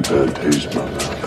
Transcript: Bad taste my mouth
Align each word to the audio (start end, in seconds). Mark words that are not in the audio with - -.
Bad 0.00 0.36
taste 0.36 0.74
my 0.74 0.84
mouth 0.84 1.25